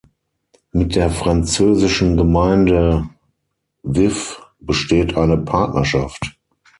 [0.71, 3.07] Mit der französischen Gemeinde
[3.83, 6.39] Vif besteht eine Partnerschaft.